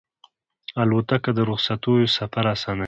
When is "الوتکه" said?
0.81-1.31